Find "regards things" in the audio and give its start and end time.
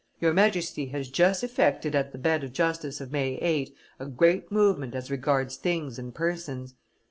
5.11-5.99